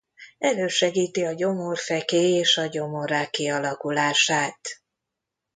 Elősegíti 0.37 1.23
a 1.25 1.31
gyomorfekély 1.31 2.33
és 2.37 2.57
a 2.57 2.65
gyomorrák 2.65 3.29
kialakulását. 3.29 4.59